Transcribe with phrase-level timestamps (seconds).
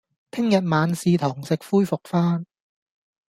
[0.31, 2.47] 聽日晚市堂食恢復返